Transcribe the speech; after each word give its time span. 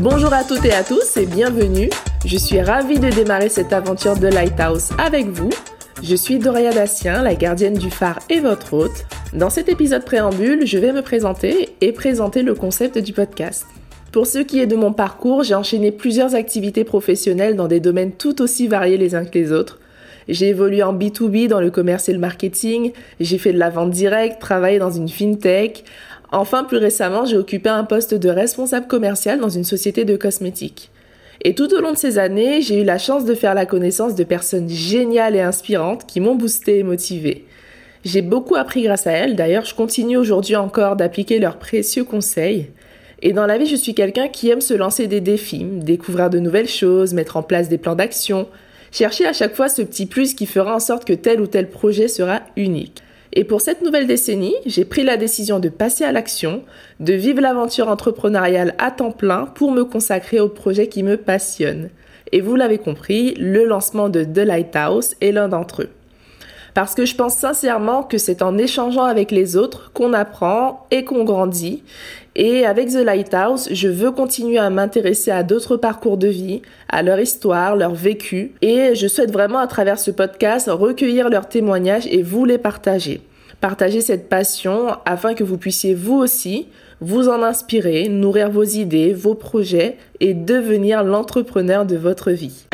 Bonjour 0.00 0.32
à 0.32 0.44
toutes 0.44 0.64
et 0.64 0.72
à 0.72 0.82
tous 0.82 1.18
et 1.18 1.26
bienvenue. 1.26 1.90
Je 2.24 2.38
suis 2.38 2.58
ravie 2.62 2.98
de 2.98 3.10
démarrer 3.10 3.50
cette 3.50 3.70
aventure 3.74 4.16
de 4.16 4.28
Lighthouse 4.28 4.88
avec 4.96 5.26
vous. 5.26 5.50
Je 6.02 6.16
suis 6.16 6.38
Doria 6.38 6.72
Dassien, 6.72 7.22
la 7.22 7.34
gardienne 7.34 7.74
du 7.74 7.90
phare 7.90 8.18
et 8.30 8.40
votre 8.40 8.72
hôte. 8.72 9.04
Dans 9.34 9.50
cet 9.50 9.68
épisode 9.68 10.06
préambule, 10.06 10.66
je 10.66 10.78
vais 10.78 10.94
me 10.94 11.02
présenter 11.02 11.76
et 11.82 11.92
présenter 11.92 12.42
le 12.42 12.54
concept 12.54 12.96
du 12.96 13.12
podcast. 13.12 13.66
Pour 14.10 14.26
ce 14.26 14.38
qui 14.38 14.58
est 14.58 14.66
de 14.66 14.74
mon 14.74 14.94
parcours, 14.94 15.42
j'ai 15.42 15.54
enchaîné 15.54 15.92
plusieurs 15.92 16.34
activités 16.34 16.84
professionnelles 16.84 17.54
dans 17.54 17.68
des 17.68 17.80
domaines 17.80 18.12
tout 18.12 18.40
aussi 18.40 18.68
variés 18.68 18.96
les 18.96 19.14
uns 19.14 19.26
que 19.26 19.38
les 19.38 19.52
autres. 19.52 19.80
J'ai 20.28 20.48
évolué 20.48 20.82
en 20.82 20.94
B2B 20.94 21.46
dans 21.46 21.60
le 21.60 21.70
commerce 21.70 22.08
et 22.08 22.14
le 22.14 22.18
marketing, 22.18 22.92
j'ai 23.18 23.36
fait 23.36 23.52
de 23.52 23.58
la 23.58 23.68
vente 23.68 23.90
directe, 23.90 24.40
travaillé 24.40 24.78
dans 24.78 24.90
une 24.90 25.10
fintech. 25.10 25.84
Enfin, 26.32 26.64
plus 26.64 26.76
récemment, 26.76 27.24
j'ai 27.24 27.36
occupé 27.36 27.68
un 27.68 27.84
poste 27.84 28.14
de 28.14 28.28
responsable 28.28 28.86
commercial 28.86 29.40
dans 29.40 29.48
une 29.48 29.64
société 29.64 30.04
de 30.04 30.16
cosmétiques. 30.16 30.90
Et 31.42 31.54
tout 31.54 31.72
au 31.74 31.80
long 31.80 31.92
de 31.92 31.96
ces 31.96 32.18
années, 32.18 32.60
j'ai 32.60 32.82
eu 32.82 32.84
la 32.84 32.98
chance 32.98 33.24
de 33.24 33.34
faire 33.34 33.54
la 33.54 33.66
connaissance 33.66 34.14
de 34.14 34.24
personnes 34.24 34.68
géniales 34.68 35.34
et 35.34 35.40
inspirantes 35.40 36.06
qui 36.06 36.20
m'ont 36.20 36.34
boosté 36.34 36.78
et 36.78 36.82
motivé. 36.82 37.46
J'ai 38.04 38.22
beaucoup 38.22 38.56
appris 38.56 38.82
grâce 38.82 39.06
à 39.06 39.12
elles, 39.12 39.36
d'ailleurs 39.36 39.64
je 39.64 39.74
continue 39.74 40.16
aujourd'hui 40.16 40.56
encore 40.56 40.96
d'appliquer 40.96 41.38
leurs 41.38 41.58
précieux 41.58 42.04
conseils. 42.04 42.68
Et 43.22 43.32
dans 43.32 43.46
la 43.46 43.58
vie, 43.58 43.66
je 43.66 43.76
suis 43.76 43.94
quelqu'un 43.94 44.28
qui 44.28 44.48
aime 44.48 44.60
se 44.60 44.72
lancer 44.74 45.06
des 45.06 45.20
défis, 45.20 45.64
découvrir 45.64 46.30
de 46.30 46.38
nouvelles 46.38 46.68
choses, 46.68 47.12
mettre 47.12 47.36
en 47.36 47.42
place 47.42 47.68
des 47.68 47.76
plans 47.76 47.94
d'action, 47.94 48.46
chercher 48.92 49.26
à 49.26 49.32
chaque 49.32 49.54
fois 49.54 49.68
ce 49.68 49.82
petit 49.82 50.06
plus 50.06 50.34
qui 50.34 50.46
fera 50.46 50.74
en 50.74 50.80
sorte 50.80 51.06
que 51.06 51.12
tel 51.12 51.40
ou 51.40 51.46
tel 51.46 51.68
projet 51.68 52.08
sera 52.08 52.40
unique. 52.56 53.02
Et 53.32 53.44
pour 53.44 53.60
cette 53.60 53.82
nouvelle 53.82 54.08
décennie, 54.08 54.56
j'ai 54.66 54.84
pris 54.84 55.04
la 55.04 55.16
décision 55.16 55.60
de 55.60 55.68
passer 55.68 56.04
à 56.04 56.10
l'action, 56.10 56.64
de 56.98 57.12
vivre 57.12 57.40
l'aventure 57.40 57.88
entrepreneuriale 57.88 58.74
à 58.78 58.90
temps 58.90 59.12
plein 59.12 59.46
pour 59.46 59.70
me 59.70 59.84
consacrer 59.84 60.40
aux 60.40 60.48
projets 60.48 60.88
qui 60.88 61.04
me 61.04 61.16
passionnent. 61.16 61.90
Et 62.32 62.40
vous 62.40 62.56
l'avez 62.56 62.78
compris, 62.78 63.34
le 63.34 63.64
lancement 63.64 64.08
de 64.08 64.24
The 64.24 64.38
Lighthouse 64.38 65.14
est 65.20 65.32
l'un 65.32 65.48
d'entre 65.48 65.82
eux. 65.82 65.90
Parce 66.74 66.94
que 66.94 67.04
je 67.04 67.16
pense 67.16 67.34
sincèrement 67.34 68.02
que 68.02 68.18
c'est 68.18 68.42
en 68.42 68.56
échangeant 68.56 69.04
avec 69.04 69.30
les 69.30 69.56
autres 69.56 69.90
qu'on 69.92 70.12
apprend 70.12 70.86
et 70.90 71.04
qu'on 71.04 71.24
grandit. 71.24 71.82
Et 72.42 72.64
avec 72.64 72.88
The 72.88 73.04
Lighthouse, 73.04 73.68
je 73.70 73.88
veux 73.88 74.12
continuer 74.12 74.56
à 74.56 74.70
m'intéresser 74.70 75.30
à 75.30 75.42
d'autres 75.42 75.76
parcours 75.76 76.16
de 76.16 76.28
vie, 76.28 76.62
à 76.88 77.02
leur 77.02 77.20
histoire, 77.20 77.76
leur 77.76 77.94
vécu. 77.94 78.52
Et 78.62 78.94
je 78.94 79.08
souhaite 79.08 79.30
vraiment 79.30 79.58
à 79.58 79.66
travers 79.66 79.98
ce 79.98 80.10
podcast 80.10 80.70
recueillir 80.72 81.28
leurs 81.28 81.50
témoignages 81.50 82.06
et 82.06 82.22
vous 82.22 82.46
les 82.46 82.56
partager. 82.56 83.20
Partager 83.60 84.00
cette 84.00 84.30
passion 84.30 84.96
afin 85.04 85.34
que 85.34 85.44
vous 85.44 85.58
puissiez 85.58 85.92
vous 85.92 86.16
aussi 86.16 86.68
vous 87.02 87.28
en 87.28 87.42
inspirer, 87.42 88.08
nourrir 88.08 88.50
vos 88.50 88.64
idées, 88.64 89.12
vos 89.12 89.34
projets 89.34 89.98
et 90.20 90.32
devenir 90.32 91.04
l'entrepreneur 91.04 91.84
de 91.84 91.96
votre 91.96 92.30
vie. 92.30 92.68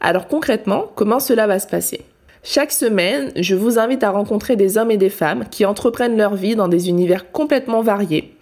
Alors 0.00 0.28
concrètement, 0.28 0.84
comment 0.94 1.18
cela 1.18 1.48
va 1.48 1.58
se 1.58 1.66
passer? 1.66 2.04
Chaque 2.48 2.70
semaine, 2.70 3.32
je 3.34 3.56
vous 3.56 3.76
invite 3.76 4.04
à 4.04 4.12
rencontrer 4.12 4.54
des 4.54 4.78
hommes 4.78 4.92
et 4.92 4.96
des 4.96 5.10
femmes 5.10 5.46
qui 5.50 5.64
entreprennent 5.64 6.16
leur 6.16 6.36
vie 6.36 6.54
dans 6.54 6.68
des 6.68 6.88
univers 6.88 7.32
complètement 7.32 7.82
variés. 7.82 8.36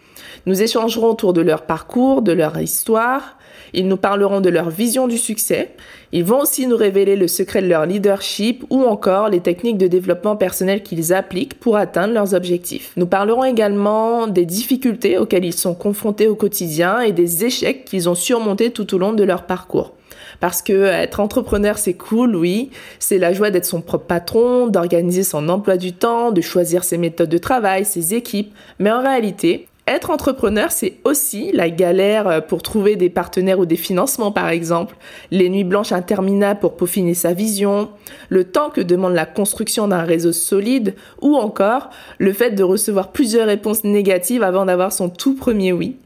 Nous 0.44 0.60
échangerons 0.60 1.12
autour 1.12 1.32
de 1.32 1.40
leur 1.40 1.62
parcours, 1.62 2.20
de 2.20 2.32
leur 2.32 2.60
histoire, 2.60 3.38
ils 3.72 3.88
nous 3.88 3.96
parleront 3.96 4.42
de 4.42 4.50
leur 4.50 4.68
vision 4.68 5.08
du 5.08 5.16
succès, 5.16 5.70
ils 6.12 6.22
vont 6.22 6.42
aussi 6.42 6.66
nous 6.66 6.76
révéler 6.76 7.16
le 7.16 7.28
secret 7.28 7.62
de 7.62 7.66
leur 7.66 7.86
leadership 7.86 8.62
ou 8.68 8.82
encore 8.82 9.30
les 9.30 9.40
techniques 9.40 9.78
de 9.78 9.86
développement 9.86 10.36
personnel 10.36 10.82
qu'ils 10.82 11.14
appliquent 11.14 11.58
pour 11.58 11.78
atteindre 11.78 12.12
leurs 12.12 12.34
objectifs. 12.34 12.92
Nous 12.98 13.06
parlerons 13.06 13.44
également 13.44 14.26
des 14.26 14.44
difficultés 14.44 15.16
auxquelles 15.16 15.46
ils 15.46 15.54
sont 15.54 15.74
confrontés 15.74 16.28
au 16.28 16.34
quotidien 16.34 17.00
et 17.00 17.12
des 17.12 17.46
échecs 17.46 17.86
qu'ils 17.86 18.10
ont 18.10 18.14
surmontés 18.14 18.70
tout 18.70 18.94
au 18.94 18.98
long 18.98 19.14
de 19.14 19.24
leur 19.24 19.46
parcours. 19.46 19.94
Parce 20.40 20.62
que 20.62 20.84
être 20.84 21.20
entrepreneur, 21.20 21.78
c'est 21.78 21.94
cool, 21.94 22.36
oui. 22.36 22.70
C'est 22.98 23.18
la 23.18 23.32
joie 23.32 23.50
d'être 23.50 23.64
son 23.64 23.80
propre 23.80 24.06
patron, 24.06 24.66
d'organiser 24.66 25.22
son 25.22 25.48
emploi 25.48 25.76
du 25.76 25.92
temps, 25.92 26.32
de 26.32 26.40
choisir 26.40 26.84
ses 26.84 26.98
méthodes 26.98 27.28
de 27.28 27.38
travail, 27.38 27.84
ses 27.84 28.14
équipes. 28.14 28.54
Mais 28.78 28.90
en 28.90 29.02
réalité, 29.02 29.68
être 29.86 30.08
entrepreneur, 30.08 30.72
c'est 30.72 30.94
aussi 31.04 31.52
la 31.52 31.68
galère 31.68 32.46
pour 32.46 32.62
trouver 32.62 32.96
des 32.96 33.10
partenaires 33.10 33.58
ou 33.58 33.66
des 33.66 33.76
financements, 33.76 34.32
par 34.32 34.48
exemple, 34.48 34.96
les 35.30 35.50
nuits 35.50 35.62
blanches 35.62 35.92
interminables 35.92 36.60
pour 36.60 36.76
peaufiner 36.76 37.12
sa 37.12 37.34
vision, 37.34 37.90
le 38.30 38.44
temps 38.44 38.70
que 38.70 38.80
demande 38.80 39.12
la 39.12 39.26
construction 39.26 39.86
d'un 39.86 40.04
réseau 40.04 40.32
solide, 40.32 40.94
ou 41.20 41.36
encore 41.36 41.90
le 42.16 42.32
fait 42.32 42.52
de 42.52 42.62
recevoir 42.62 43.12
plusieurs 43.12 43.46
réponses 43.46 43.84
négatives 43.84 44.42
avant 44.42 44.64
d'avoir 44.64 44.90
son 44.90 45.10
tout 45.10 45.34
premier 45.34 45.72
oui. 45.72 45.96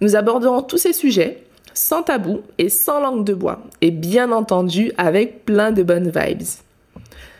Nous 0.00 0.16
aborderons 0.16 0.62
tous 0.62 0.78
ces 0.78 0.94
sujets 0.94 1.42
sans 1.78 2.02
tabou 2.02 2.42
et 2.58 2.70
sans 2.70 2.98
langue 2.98 3.24
de 3.24 3.34
bois, 3.34 3.62
et 3.82 3.92
bien 3.92 4.32
entendu 4.32 4.90
avec 4.98 5.44
plein 5.44 5.70
de 5.70 5.84
bonnes 5.84 6.10
vibes. 6.10 6.42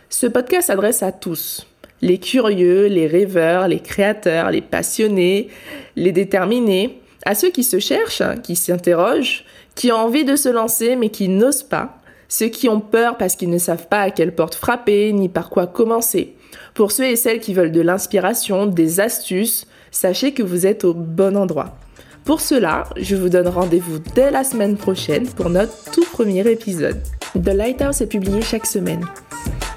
Ce 0.09 0.27
podcast 0.27 0.67
s'adresse 0.67 1.03
à 1.03 1.11
tous, 1.11 1.67
les 2.01 2.19
curieux, 2.19 2.87
les 2.87 3.05
rêveurs, 3.05 3.67
les 3.67 3.81
créateurs, 3.81 4.49
les 4.49 4.61
passionnés, 4.61 5.49
les 5.97 6.13
déterminés, 6.13 7.01
à 7.25 7.35
ceux 7.35 7.49
qui 7.49 7.65
se 7.65 7.79
cherchent, 7.79 8.23
qui 8.41 8.55
s'interrogent, 8.55 9.43
qui 9.75 9.91
ont 9.91 9.97
envie 9.97 10.23
de 10.23 10.37
se 10.37 10.47
lancer 10.47 10.95
mais 10.95 11.09
qui 11.09 11.27
n'osent 11.27 11.63
pas, 11.63 11.97
ceux 12.29 12.47
qui 12.47 12.69
ont 12.69 12.79
peur 12.79 13.17
parce 13.17 13.35
qu'ils 13.35 13.49
ne 13.49 13.57
savent 13.57 13.89
pas 13.89 14.03
à 14.03 14.09
quelle 14.09 14.33
porte 14.33 14.55
frapper 14.55 15.11
ni 15.11 15.27
par 15.27 15.49
quoi 15.49 15.67
commencer. 15.67 16.33
Pour 16.75 16.93
ceux 16.93 17.05
et 17.05 17.17
celles 17.17 17.41
qui 17.41 17.53
veulent 17.53 17.73
de 17.73 17.81
l'inspiration, 17.81 18.67
des 18.67 19.01
astuces, 19.01 19.67
sachez 19.91 20.31
que 20.31 20.43
vous 20.43 20.65
êtes 20.65 20.85
au 20.85 20.93
bon 20.93 21.35
endroit. 21.35 21.75
Pour 22.25 22.41
cela, 22.41 22.83
je 22.95 23.15
vous 23.15 23.29
donne 23.29 23.47
rendez-vous 23.47 23.99
dès 24.13 24.29
la 24.29 24.43
semaine 24.43 24.77
prochaine 24.77 25.27
pour 25.27 25.49
notre 25.49 25.91
tout 25.91 26.05
premier 26.11 26.47
épisode. 26.47 27.01
The 27.33 27.53
Lighthouse 27.53 28.01
est 28.01 28.07
publié 28.07 28.41
chaque 28.41 28.65
semaine. 28.65 29.03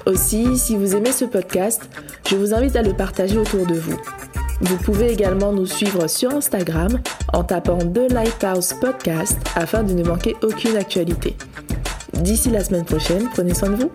Aussi, 0.05 0.57
si 0.57 0.75
vous 0.75 0.95
aimez 0.95 1.11
ce 1.11 1.25
podcast, 1.25 1.81
je 2.29 2.35
vous 2.35 2.53
invite 2.53 2.75
à 2.75 2.81
le 2.81 2.93
partager 2.93 3.37
autour 3.37 3.65
de 3.65 3.73
vous. 3.73 3.97
Vous 4.61 4.77
pouvez 4.77 5.11
également 5.11 5.51
nous 5.51 5.65
suivre 5.65 6.07
sur 6.07 6.31
Instagram 6.31 6.99
en 7.33 7.43
tapant 7.43 7.79
The 7.79 8.11
Lighthouse 8.11 8.73
Podcast 8.79 9.37
afin 9.55 9.83
de 9.83 9.93
ne 9.93 10.03
manquer 10.03 10.35
aucune 10.43 10.77
actualité. 10.77 11.35
D'ici 12.13 12.49
la 12.49 12.63
semaine 12.63 12.85
prochaine, 12.85 13.29
prenez 13.33 13.53
soin 13.53 13.69
de 13.69 13.83
vous. 13.83 13.91